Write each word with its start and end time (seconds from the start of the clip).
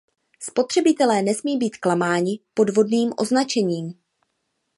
Spotřebitelé 0.39 1.21
nesmí 1.21 1.57
být 1.57 1.77
klamáni 1.77 2.39
podvodným 2.53 3.13
označením. 3.17 3.93